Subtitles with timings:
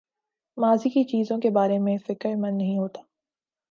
[0.57, 3.01] ماضی کی چیزوں کے بارے میں فکر مند نہیں ہوتا